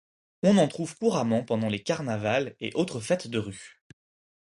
On 0.41 0.57
en 0.57 0.67
trouve 0.67 0.97
couramment 0.97 1.43
pendant 1.43 1.69
les 1.69 1.83
carnavals 1.83 2.55
et 2.59 2.73
autres 2.73 2.99
fêtes 2.99 3.27
de 3.27 3.37
rue. 3.37 3.83